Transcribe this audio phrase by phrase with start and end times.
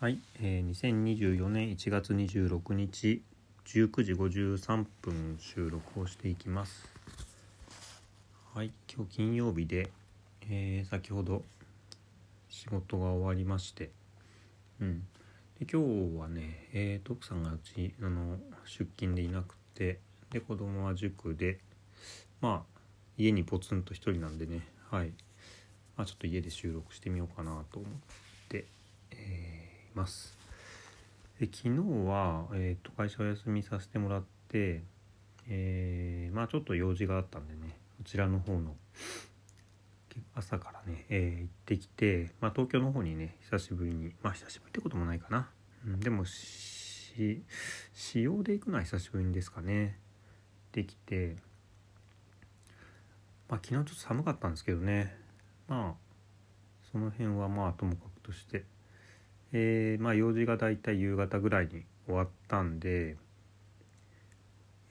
[0.00, 3.20] はい、えー、2024年1月26日
[3.64, 6.86] 19時53分収録をしていきます。
[8.54, 9.90] はい今日金曜日で、
[10.48, 11.42] えー、先ほど
[12.48, 13.90] 仕事が終わりまして
[14.80, 15.02] うん。
[15.58, 18.36] で今日はね、えー、徳さんがうちあの
[18.66, 19.98] 出勤でいなくて
[20.30, 21.58] で子供は塾で
[22.40, 22.80] まあ
[23.16, 24.60] 家にポツンと一人なんでね
[24.92, 25.08] はい。
[25.96, 28.27] まあちょっと家で収録してみようかなと思って、
[29.98, 30.38] ます。
[31.40, 31.70] で昨日
[32.08, 34.82] は、えー、と会社お休みさせてもらって、
[35.48, 38.76] えーまあちょっと用事があったんでねこちらの方の
[40.34, 45.48] 朝からね、えー行ってきて、まあ、東京の方にね久しぶりにまあ久しぶりってこともないかな、
[45.86, 47.42] うん、でもし
[47.92, 49.98] 使用で行くのは久しぶりにですかね。
[50.72, 51.36] できて
[53.48, 55.16] まあ昨日ちょっと寒かったんですけどね。
[55.66, 56.08] まあ
[56.90, 58.64] その辺はまあともかくとして
[59.52, 63.16] えーまあ用事がだいたい夕方ぐらいに終わったんで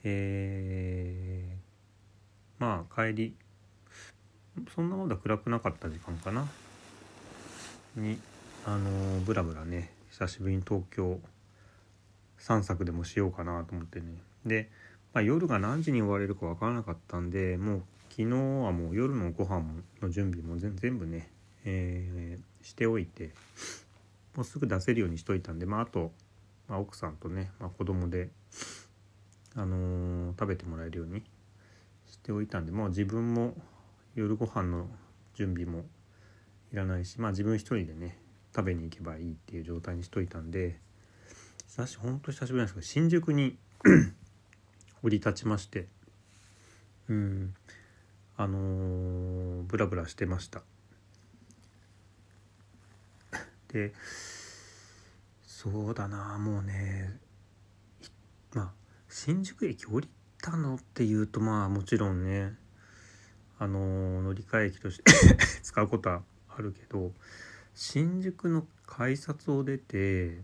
[0.04, 3.34] えーまあ帰り
[4.74, 6.48] そんなまだ暗くなかった時間かな。
[7.96, 8.18] に
[8.66, 11.20] あのーブラブラね久しぶりに東京
[12.38, 14.06] 散策でもしようかなと思ってね。
[14.44, 14.70] で、
[15.12, 19.64] まあ、夜が何時に終われるか分からなかったんでもう昨日はもう夜のご飯
[20.02, 21.30] の準備も全部ね、
[21.64, 23.30] えーしておいて。
[24.38, 26.12] もうすぐ出せるようにしといたんで、まあ、あと、
[26.68, 28.28] まあ、奥さんとね、まあ、子供で、
[29.56, 31.24] あのー食べてもらえるように
[32.06, 33.54] しておいたんで、まあ、自分も
[34.14, 34.86] 夜ご飯の
[35.34, 35.86] 準備も
[36.72, 38.16] いらないし、まあ、自分一人でね
[38.54, 40.78] 食べに行けばいいっていう状態にしといたんで
[41.66, 43.58] 久しほんと久しぶりなんですけど新宿に
[45.02, 45.88] 降り立ちまして
[47.08, 47.54] うん
[48.36, 50.62] あのーブラブラしてました。
[53.72, 53.92] で
[55.42, 57.18] そうだなもうね
[58.54, 58.72] まあ
[59.08, 60.08] 新宿駅降り
[60.40, 62.54] たのっていうとまあもちろんね
[63.58, 65.04] あの乗り換え駅として
[65.62, 67.12] 使うことはあるけど
[67.74, 70.40] 新宿の改札を出て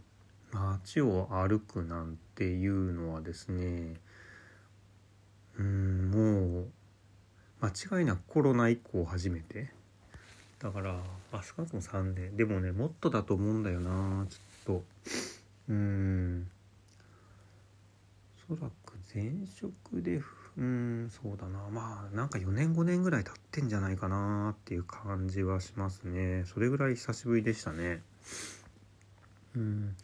[0.52, 4.00] 街を歩くなんていうのはですね
[5.58, 6.72] うんもう
[7.60, 9.72] 間違いなくコロナ以降初めて
[10.64, 10.98] だから
[11.30, 14.84] あ少なくとも3年でもねもっとだと思うんだよなちょっと。
[15.68, 16.50] うん。
[18.50, 19.30] おそらく前
[19.60, 20.22] 職で
[20.56, 21.68] うんそうだな。
[21.70, 26.44] まあなんか4年5年ぐらい経ってんじゃないかなっていう感じはしますね。
[26.46, 28.00] それぐらい久しぶりでしたね。
[29.54, 29.94] うん。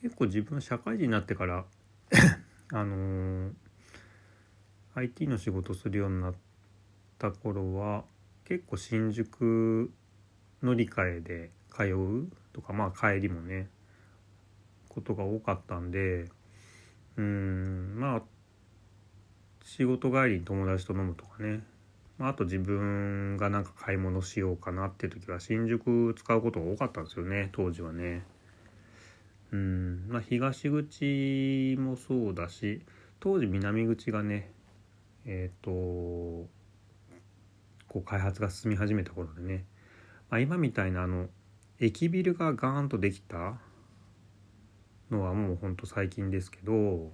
[0.00, 1.66] 結構自分社会人になってから
[2.72, 3.52] あのー
[4.94, 6.34] IT の仕事するようになっ
[7.18, 8.04] た頃は
[8.46, 9.90] 結構新宿
[10.62, 13.68] 乗り換えで通うとかまあ帰りもね
[14.88, 16.30] ことが多かったんで
[17.16, 18.22] うんまあ
[19.64, 21.60] 仕事帰りに友達と飲むとかね、
[22.18, 28.24] まあ、あと自分がなんか買い物しようかなって時は新宿使うことが多かったんですよね当時はね。
[29.52, 32.82] うんまあ東口もそうだし
[33.20, 34.50] 当時南口がね
[35.24, 36.48] えっ、とこ
[37.96, 39.64] う開発が進み始めた頃でね、
[40.30, 41.28] まあ、今みたいなあの
[41.78, 43.58] 駅ビルがガーンとできた？
[45.10, 47.12] のはもうほんと最近ですけど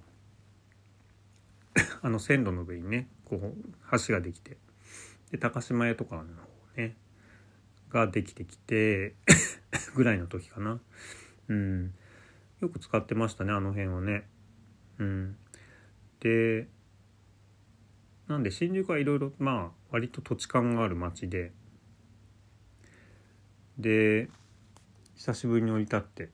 [2.01, 4.57] あの線路の上にねこう橋ができて
[5.31, 6.27] で高島屋とかの方
[6.75, 6.95] ね
[7.91, 9.13] ができてきて
[9.95, 10.79] ぐらいの時かな。
[11.49, 11.93] うん。
[12.61, 14.27] よく使ってましたねあの辺はね。
[14.97, 15.37] うん。
[16.19, 16.67] で
[18.27, 21.51] なんで新宿はいろいろまあ割と土地勘がある街で
[23.77, 24.29] で
[25.15, 26.29] 久しぶりに降り立って。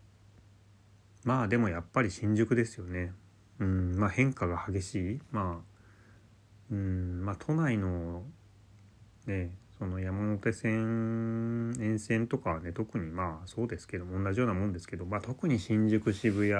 [1.24, 3.14] まあでもやっぱり新宿ですよね。
[3.60, 5.20] うんまあ変化が激しい。
[5.32, 8.24] まあうんまあ都内の
[9.26, 16.54] ねその山手線沿線とかはね特にまあそうですけども同じようなもんですけど、まあ、特に新宿渋谷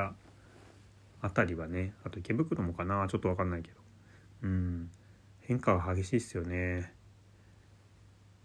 [1.22, 3.80] あたりはねあと池袋もかなちょっと分かんないけど。
[4.44, 4.90] うん
[5.42, 6.94] 変化が激しいっすよね。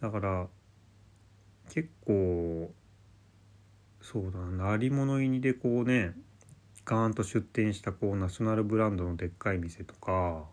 [0.00, 0.48] だから
[1.70, 2.72] 結構
[4.00, 6.12] そうだな鳴り物入りでこうね
[6.84, 10.44] ガーンと出店したこうナショナルブランドのでっかい店とか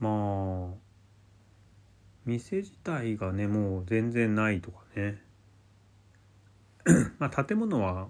[0.00, 0.74] まあ
[2.24, 5.20] 店自体がねもう全然ないとかね。
[7.18, 8.08] まあ建物は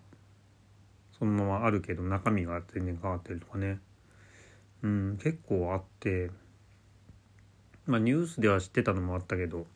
[1.18, 3.78] そのままあるけど中身が全然変わってるとかね。
[4.82, 6.30] うん結構あって。
[7.86, 9.66] まあニュースでは知ってたのもあったけど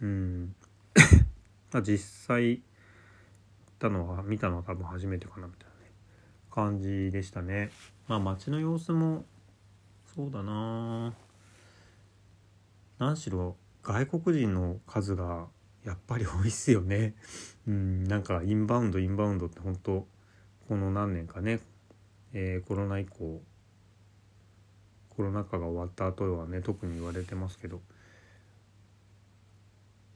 [0.00, 0.54] うん。
[1.72, 2.62] まあ実際
[3.80, 5.90] たのは見たのは多分初めてかなみたいなね
[6.50, 7.70] 感じでしたね。
[8.06, 9.24] まあ街の様子も
[10.14, 11.12] そうだな。
[12.98, 15.46] 何しろ外国人の数が
[15.84, 17.14] やっぱり多いっすよね。
[17.66, 18.04] うん。
[18.04, 20.06] なんかインバウンドインバウンドって本当
[20.68, 21.60] この何年かね、
[22.32, 23.40] えー、コロナ以降
[25.08, 27.80] コロナ禍が終わった後はね特に言われてますけど。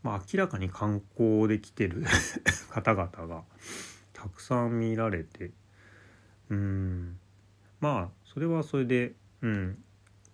[0.05, 2.05] まあ明らかに観光で来てる
[2.71, 3.43] 方々が
[4.13, 5.51] たくさん見られて
[6.51, 7.19] うん。
[7.81, 9.85] まあそれはそれでうん。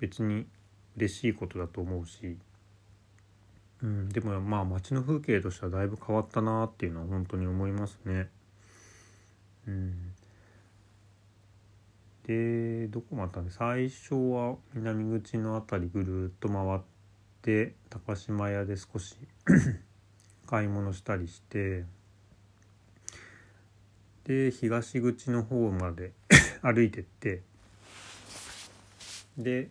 [0.00, 0.46] 別に
[0.96, 2.36] 嬉しいことだと思うし、
[3.82, 8.28] うん、でもまあ街の風景としてはだいぶ変わったなっていうのは本当に思いますね。
[9.68, 10.14] うん、
[12.26, 16.89] でどこもあったんで最初は南口の辺りぐるっと回って
[17.42, 19.16] て高島屋で少し
[20.46, 21.84] 買い物したりして
[24.24, 26.12] で東口の方まで
[26.62, 27.42] 歩いてって
[29.36, 29.68] で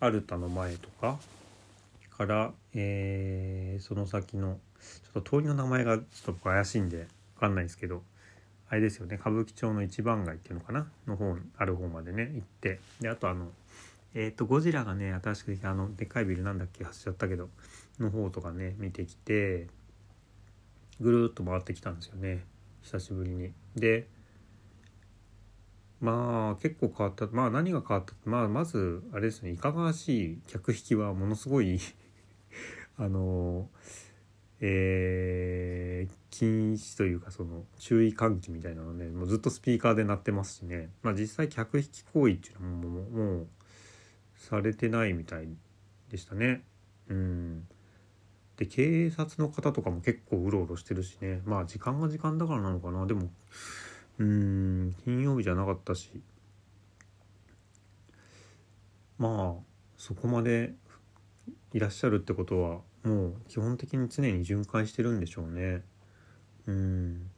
[0.00, 1.18] アルタの前とか
[2.16, 7.06] から、えー、その先のちょっと通りの名前がちょっと怪しいんで
[7.36, 8.02] 分かんないですけど
[8.68, 13.48] あれですよね歌舞伎町の一番街っていうのかなの方ある方までね行ってであとあの
[14.14, 17.50] えっ、とゴジラがね新しくできたあのでかいビルなんだっけ走っちゃったけど
[17.98, 19.66] の方とかね見てきて
[21.00, 22.44] ぐるっと回ってきたんですよね。
[22.82, 23.52] 久しぶりに。
[23.74, 24.06] で
[26.00, 27.26] まあ結構変わった。
[27.26, 31.80] まあ何が変わったまあまずあれですねいかがわしい客引きはものすごい
[32.96, 33.68] あの
[34.60, 40.90] えー、禁止というかその注意喚起みたいなのねもうずっとスピーカーで鳴ってますしね。
[41.02, 43.48] まあ実際客引き行為っていうのももうもう
[44.44, 45.48] されてないみたい
[46.10, 46.62] でしたね。
[47.08, 47.66] うん。
[48.56, 51.42] で警察の方とかも結構うろうろしてるしね。
[51.44, 53.06] まあ時間が時間だからなのかな。
[53.06, 53.30] でも
[54.18, 56.22] うん金曜日じゃなかったし。
[59.18, 59.62] まあ
[59.96, 60.74] そこまで
[61.72, 65.82] いらっしゃるってことはもう基本的に常に巡回してるんでしょうね。
[66.66, 67.30] うん。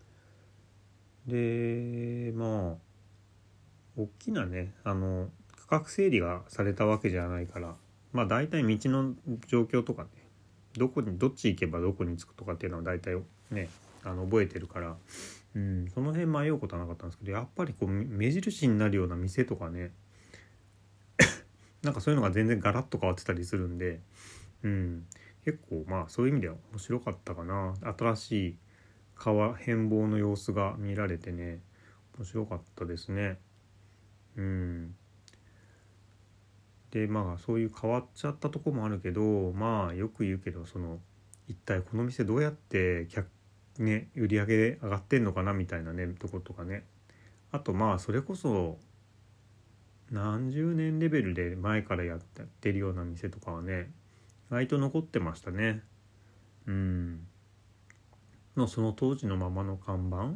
[1.27, 2.77] でまあ
[3.97, 5.31] 大きなねあの
[5.69, 7.75] 区画整理がされたわけじゃないから
[8.13, 9.15] まあ大体道の
[9.47, 10.09] 状況とかね
[10.77, 13.17] どこにどっち行けばどこに着くとかっていうのは大体
[13.51, 13.69] ね
[14.05, 14.97] あの覚えてるから
[15.57, 19.91] うん、その辺迷うことはなかったんですけどやっぱりこう目印になるような店とかね
[21.83, 24.01] なんかそういうのが全然ガラッと変わってたりするんで、
[24.63, 25.07] うん、
[25.47, 28.57] 結構まあそういう意味では面白かったかな新しい
[29.15, 31.61] 川変貌の様子が見られてね
[32.19, 33.39] 面白かったですね。
[34.37, 34.95] うん、
[36.91, 40.99] でまあそういう変わっちゃったとこもあるけどまあよく言うけどその
[41.49, 43.29] 一体この店どうやって客
[43.79, 46.85] ね売り上げ上がってんのかなみたいなねとことかね。
[47.53, 48.79] あとまあそれこそ
[50.11, 52.19] 何十年レベルで前からやっ
[52.61, 53.91] てるような店とかはね
[54.51, 55.83] 意外と残ってましたね。
[56.67, 57.27] うん。
[58.57, 60.35] のその当時のままの看板。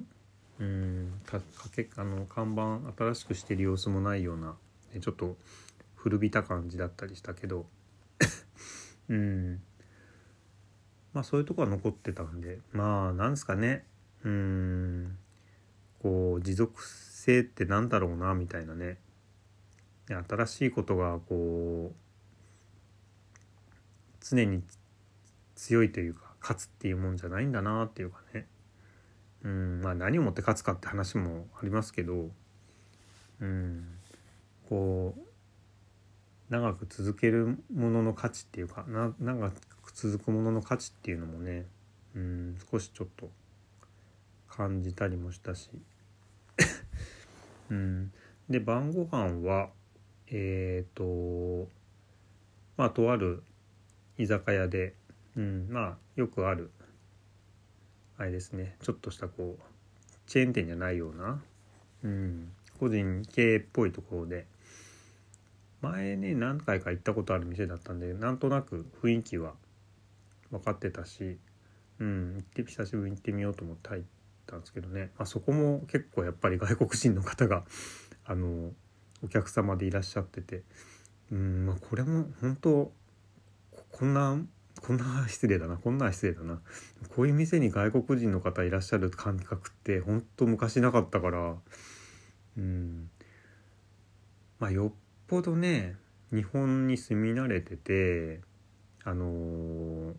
[0.59, 1.21] うん。
[1.25, 1.41] か
[1.75, 4.57] けあの看板新しくしてる様子もないような、
[4.93, 5.37] ね、ちょっと
[6.03, 7.67] 古びた感じだったりしたけど。
[9.11, 9.63] うん。
[11.13, 12.59] まあそういうとこは残ってたんで。
[12.73, 13.85] まあなんですかね。
[14.25, 15.19] うん。
[15.99, 18.99] こう持続性ってなんだろうなみたいなね。
[20.09, 21.97] 新しいことがこう
[24.21, 24.63] 常に
[25.55, 28.47] 強いというか勝つっていうもんじゃないんだなっていうかね。
[29.43, 29.81] うん。
[29.83, 32.31] まあ何をもって勝つかって話もありますけど。
[33.41, 33.99] うん。
[34.67, 35.30] こう
[36.51, 41.67] 長く続けるものの価値っていうかな長く続くものの価値っていうのもね
[42.15, 43.31] うん少しちょっと
[44.49, 45.71] 感じたりもしたし。
[47.71, 48.13] うん。
[48.49, 49.71] で晩ご飯は
[50.27, 51.71] えっ、ー、と
[52.77, 53.43] まあとある
[54.19, 54.95] 居酒屋で、
[55.37, 56.71] うん、まあよくある
[58.19, 58.77] あれですね。
[58.83, 59.63] ちょっとしたこう
[60.27, 61.41] チェーン店じゃないような、
[62.03, 64.47] うん、個人経営っぽいところで
[65.81, 69.55] 前ね何回か行ったことある店だったんでなんとなく雰囲気は
[70.51, 71.39] 分かってたし、
[71.99, 74.03] うん、行って久しぶりに行ってみようと思って入っ
[74.47, 77.65] たんですけどね、まあ、そこも結構やっぱり外国人の方が
[78.27, 78.73] あの
[79.23, 80.63] お客様でいらっしゃってて、
[81.31, 82.93] うんまあ、これも本当
[83.91, 84.39] こんな
[84.81, 86.61] こんな失礼だなこんな失礼だな。
[87.15, 91.57] こういう店に外国人の方いらっしゃる感覚って本当昔なかったから
[92.57, 93.11] うん。
[94.59, 94.93] まあよっ
[95.31, 95.95] ぽどね
[96.33, 98.41] 日本に住み慣れてて
[99.05, 100.15] あのー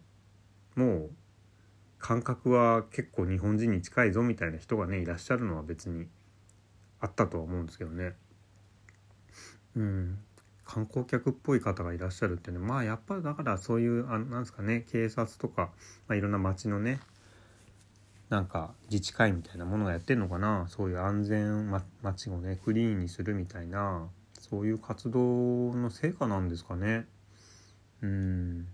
[0.76, 1.10] もう
[2.00, 6.08] 感覚は結構日本人に近いぞみたいな人がねいらっしゃるのは別に
[7.02, 8.14] あったとは思うんですけどね。
[9.76, 10.18] うん
[10.64, 15.72] 観光客っぽい方がいらっしゃるってねまあやっぱりだからそういうあなんですかね警察とか、
[16.08, 17.02] まあ、いろんな町のね
[18.30, 24.08] なんか自治会みたいなものがやってるのかなそういう安全、ま、街をねクリーンにするみたいな
[24.52, 25.20] そういう活動
[25.74, 27.08] の成果なんですかね。
[28.02, 28.68] うん。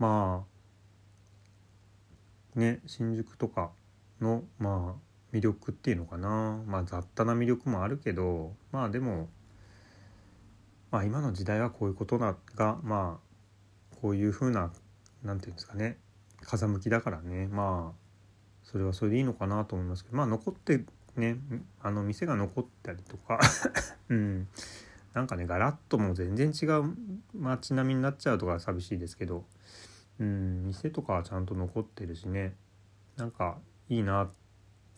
[0.00, 0.44] ま
[2.56, 3.70] あね新宿とか
[4.20, 6.60] のまあ魅力っていうのかな。
[6.66, 9.28] まあ雑多な魅力もあるけどまあでも
[10.90, 14.72] まあ今の時代はこういうことながまあこういうふうな
[15.22, 15.98] 何て言うんですかね。
[16.40, 17.46] 風向きだからね。
[17.46, 17.98] まあ
[18.64, 20.84] それはそれでいいのかなと思いますけどまあ残って
[21.16, 21.36] ね
[21.80, 23.38] あの店が残ったりとか。
[24.08, 24.48] うん。
[25.14, 26.94] なんかねガラッともう全然違う
[27.34, 29.44] 街並みになっちゃうとか寂しいですけど。
[30.18, 32.54] うん店とかはちゃんと残ってるしね。
[33.16, 34.30] なんかいいな。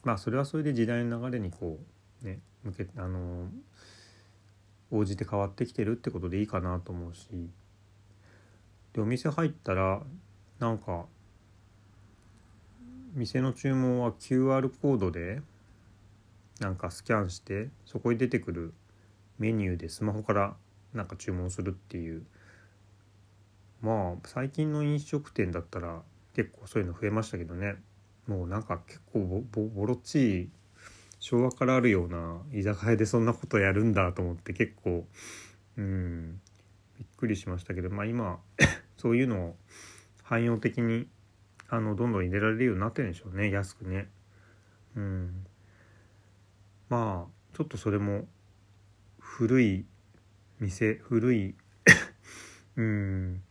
[0.03, 1.79] まあそれはそれで時代の流れにこ
[2.23, 3.49] うね向けあの
[4.91, 7.29] 応じて変わってきてるってことでいいかなと思うし。
[8.93, 10.03] でお店入ったら
[10.61, 11.07] なんか
[13.15, 15.43] 店の注文は QR コードで
[16.61, 18.75] なんかスキャンしてそこに出てくる
[19.39, 20.57] メニューでスマホから
[20.93, 22.25] なんか注文するっていう。
[23.81, 26.03] まあ最近の飲食店だったら
[26.35, 27.77] 結構そういうの増えましたけどね。
[28.27, 30.51] もうなんか結構ボロっちい
[31.21, 35.07] 昭和からあるような居酒屋でそんなことやるんだと思って結構
[35.77, 36.41] うん
[36.99, 38.41] びっくりしましたけどまあ今
[38.97, 39.57] そういうのを
[40.23, 41.07] 汎用的に
[41.69, 44.09] あのどんどん入れられるようになってるんでしょうね安くね。
[44.97, 45.47] うん。
[46.95, 48.25] まあちょっとそれも
[49.19, 49.85] 古い
[50.61, 51.57] 店古い
[52.77, 53.43] うん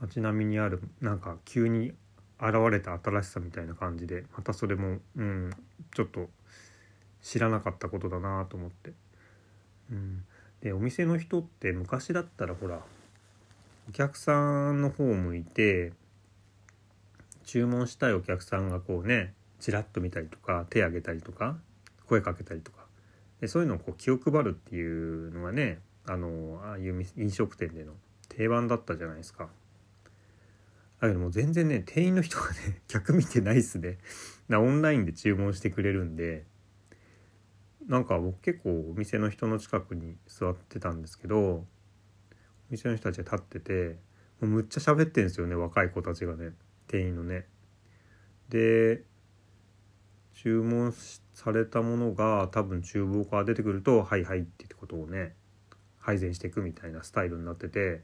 [0.00, 1.94] 街並みにあるなんか急に
[2.40, 5.50] 現れた新しさみたいな感じでまたそれもうん
[5.94, 6.28] ちょっと
[7.22, 8.92] 知らなかったことだなと思って。
[9.90, 10.24] うん、
[10.60, 12.82] でお店の人って昔だったらほら
[13.88, 15.92] お客さんの方を向いて
[17.44, 21.56] 注文したいお客さんがこうねちらっと見たりとか手挙げたりとか
[22.08, 22.87] 声かけたりとか
[23.46, 27.92] そういうのをこう気を配るっていうのがねあのああいう飲食店での
[28.28, 29.48] 定番だったじゃないですか。
[31.00, 33.98] だけどもう全然ね店員の人がね 客見てないっすね。
[34.48, 36.44] なオンラインで注文してくれるんで
[37.86, 41.66] なんか僕結構お店の人の近くに座ってたんですけどお
[42.70, 43.98] 店の人たちが立ってて
[44.40, 46.52] もうむっちゃ喋ってんですよね若い子たちがね
[46.86, 47.46] 店員のね。
[48.48, 49.04] で
[50.40, 50.94] 注文
[51.34, 55.34] されたものが多分厨房から出てくると「はいはい」ってことをね
[55.98, 58.02] 配膳していくみたいなスタイルになってて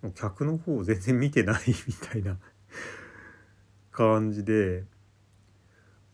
[0.00, 2.38] もう客の方を全然見てないみたいな
[3.92, 4.84] 感じで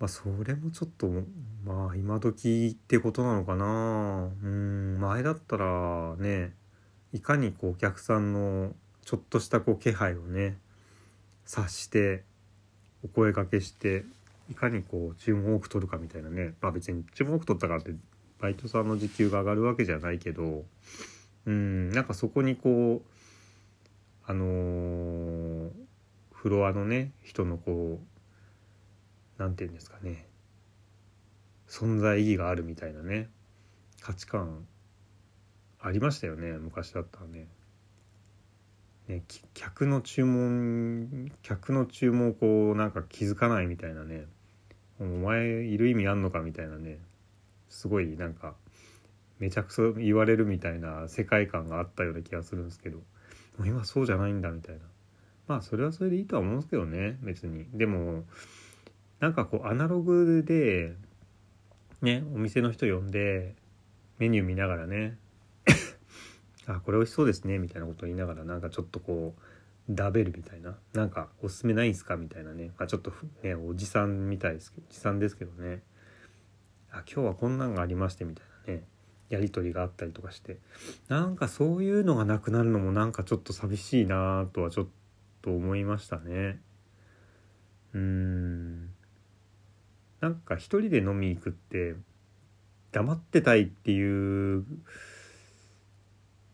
[0.00, 1.08] まあそれもちょっと
[1.64, 4.32] まあ今時ってことなのかな。
[4.42, 6.56] うん前だったらね
[7.12, 10.58] いかにこうお客さんのちょっとしたこう気配をね
[11.44, 12.24] 察して
[13.04, 14.04] お声がけして
[14.50, 16.54] いかにこう注文多く取るかみたいなね。
[16.60, 17.94] まあ別に注文多く取ったからって
[18.38, 20.64] バイトさんの時給が上がるわけじゃないけど。
[21.46, 23.08] うんなんかそこにこう
[24.24, 25.70] あのー、
[26.32, 30.26] フロアのね人のこう何て言うんですかね。
[31.68, 33.28] 存在意義があるみたいなね。
[34.00, 34.66] 価値観
[35.80, 36.52] ありましたよね。
[36.52, 37.48] 昔だったらね。
[39.08, 39.22] ね、
[39.54, 44.26] 客の注文客の注文をこうなんか気づかないみたいなね。
[45.00, 46.98] お前いる意味あんのかみたいなね。
[47.68, 48.54] すごいなんか
[49.38, 52.98] めちゃくそ言われるみたいな世界観があったような気がするんですけど。
[53.64, 54.80] 今そうじゃないんだみたいな。
[55.48, 57.66] まあそれはそれでいいとは思うんですけどね別に。
[57.72, 58.24] でも
[59.20, 60.92] なんかこうアナログで
[62.02, 63.54] ねお店の人呼んで
[64.18, 65.16] メニュー見ながらね
[66.66, 69.42] あこれ美味しそうですねみたいなことを言いながらなんかちょっとこう
[69.88, 70.76] ダベルみたいな。
[70.92, 73.12] なんかおすすめないんすかみたいなね、まあ、ちょっと
[73.42, 75.82] ねおじさんみたいですけどおじさんですけどね。
[76.90, 78.84] あ今日はこんなんがありましてみたいなね。
[79.28, 80.58] やり取りがあったりとかして。
[81.08, 84.86] なんかそういうのがなくなるのもなんかちょっと寂しいなとはちょっ
[85.42, 86.60] と思いましたね。
[87.92, 88.90] うーん。
[90.20, 91.94] なんか一人で飲み行くって
[92.92, 94.64] 黙ってたいっていう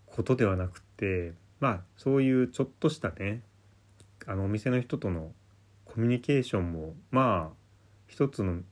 [0.07, 3.41] ことではなくてまあそういうちょっとしたね
[4.27, 5.31] あのお店の人との
[5.85, 7.57] コミュニケーションもまあ
[8.09, 8.63] 一つの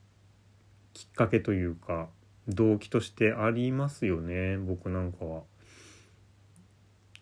[0.93, 2.09] きっかけというか
[2.49, 5.43] 動機としてありますよね僕なんかは。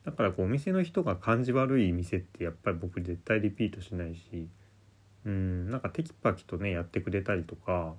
[0.05, 4.47] だからこうお店の人が感じ悪い店ってやっぱり僕絶対リピートしないし
[5.25, 7.93] うんなんかテキパキとねやってくれたりとか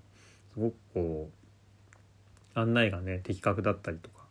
[0.55, 1.31] すごくこ
[2.57, 4.25] う案内がね的確だったりとか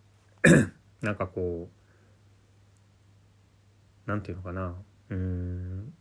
[1.01, 1.78] なんかこう
[4.09, 4.73] なんていうのかな。
[5.11, 5.93] うん。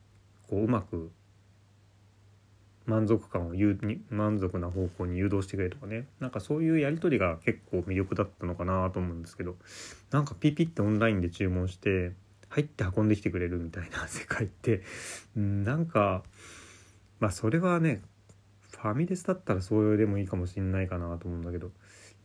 [0.49, 1.13] こううまく
[2.87, 6.07] 満足感を言うに満足な方向に誘導してくれとかね。
[6.19, 9.57] なんかそういうやり取りが結構魅力だったのかなと思うんですけど。
[10.11, 12.13] なんかピピってオンラインで注文して
[12.49, 14.83] 入って運んできてくれるみたいな 世界って。
[15.37, 16.25] うんなんか
[17.21, 18.01] まあそれはね
[18.71, 21.71] ファミレスだったらそうでもいいかもしんないかなと思うんだけど。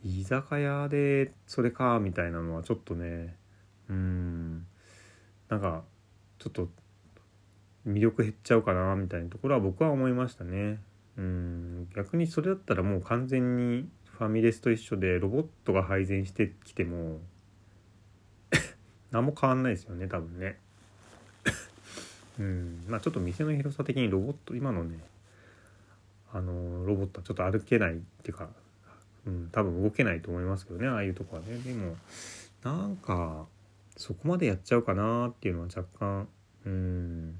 [0.05, 3.37] 居酒屋でそれかみたいなのはちょっとね
[3.89, 4.65] うん。
[5.53, 5.83] なんか
[6.39, 6.67] ちょっと
[7.87, 10.79] 魅力減っちゃうかなみたいなところは僕は思いましたね。
[11.15, 17.19] うん逆にそれだったらもう完全にファミレスと一緒でロボットが配膳してきても
[19.11, 20.57] 何も変わんないですよね多分ね。
[22.39, 24.97] うんまあちょっと店の広さ的にロボット今のね
[26.31, 28.49] あのロボットはちょっと歩けないっていうか、
[29.27, 31.95] うん、多分動けないと思いますけどねああいうとこはねでも
[32.63, 33.45] なんか
[33.97, 36.27] そこまでやっちゃうかなっていうのは若干。
[36.65, 37.31] うん。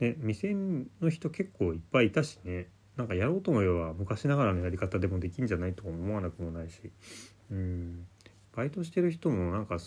[0.00, 0.54] ね店
[1.00, 2.68] の人結構いっぱいいたしね。
[2.96, 6.90] なんかやろうと思えば昔ながらのやり方でもできんじゃないとか思わなくもないし。
[7.50, 8.06] うん。
[8.54, 9.78] バイトしてる人もなんか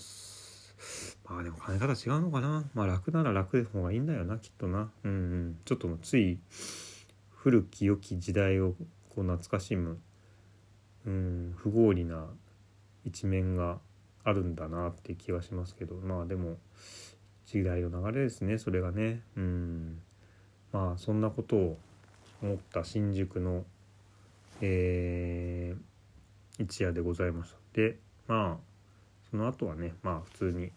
[1.29, 2.69] まあでも金方違うのかな。
[2.73, 4.91] まあ楽なら楽の方がいいんだよなきっとな。
[5.03, 5.59] うんうん。
[5.65, 6.39] ちょっとつい
[7.29, 8.75] 古き良き時代を
[9.09, 9.99] こう懐かしむ。
[11.05, 11.53] うん。
[11.57, 12.27] 不合理な
[13.03, 13.79] 一面が
[14.23, 16.57] あるんだなって気はしますけどまあでも
[17.45, 19.21] 時代の流れですねそれがね。
[19.35, 20.01] うん。
[20.71, 21.77] まあそんなことを
[22.41, 23.65] 思った新宿の
[24.61, 27.97] えー、一夜でございましたで
[28.27, 28.71] まあ
[29.31, 30.71] その後はねまあ普通に。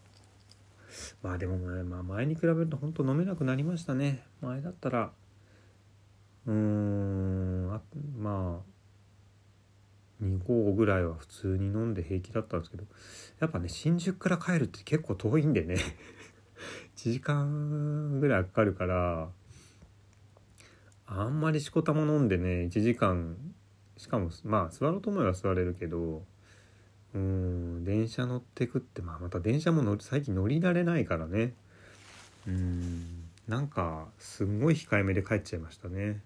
[1.21, 4.23] まあでもね、まあ、前に比べると本当飲めなくなりましたね。
[4.41, 5.11] 前だったら
[6.47, 7.81] うーんあ
[8.17, 8.74] まあ
[10.25, 12.83] 2合ぐらいは普通に飲んで平気だったんですけど
[13.39, 15.75] やっぱね新宿から帰るって結構遠いんでね。
[16.97, 19.29] 1時間ぐらいかかるから
[21.05, 23.37] あんまりしこたま飲んでね1時間
[23.97, 26.23] しかもまあ座ろうと思えば座れるけど
[27.13, 31.53] うん電車乗ってくって、まあ、また電車も乗最近乗りられないからね。
[32.47, 36.21] うんなんかすんごい控えめで帰っちゃいましたね。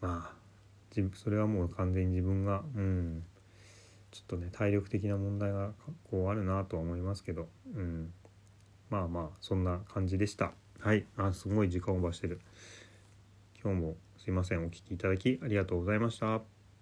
[0.00, 0.43] まあ
[1.14, 3.24] それはもう完全に自分がうん。
[4.10, 5.72] ちょっとね体力的な問題が
[6.08, 8.12] こうあるなとは思いますけどうん。
[8.90, 10.52] まあまあそんな感じでした。
[10.80, 11.04] はい。
[11.16, 12.40] あすごい時間オーバーしてる。
[13.62, 14.64] 今日もすいません。
[14.64, 16.53] お聴きいただきありがとうございました。